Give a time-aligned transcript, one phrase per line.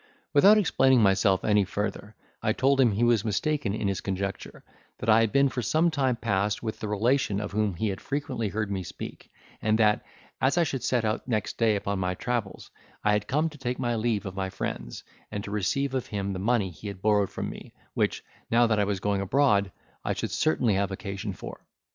[0.33, 4.63] Without explaining myself any further, I told him he was mistaken in his conjecture;
[4.97, 8.01] that I had been for some time past with the relation of whom he had
[8.01, 9.29] frequently heard me speak;
[9.61, 10.03] and that,
[10.41, 12.71] as I should set out next day upon my travels,
[13.03, 16.33] I had come to take my leave of my friends, and to receive of him
[16.33, 19.71] the money he had borrowed from me, which, now that I was going abroad,
[20.03, 21.63] I should certainly have occasion for.